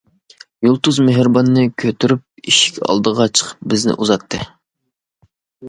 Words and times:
يۇلتۇز 0.67 0.97
مېھرىباننى 1.09 1.65
كۆتۈرۈپ 1.83 2.25
ئىشىك 2.53 2.81
ئالدىغا 2.89 3.29
چىقىپ 3.41 3.63
بىزنى 3.75 3.97
ئۇزاتتى. 4.01 4.43